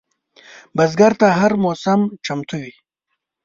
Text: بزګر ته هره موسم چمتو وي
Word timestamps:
بزګر 0.75 1.13
ته 1.19 1.27
هره 1.39 1.57
موسم 1.63 2.01
چمتو 2.25 2.57
وي 2.63 2.73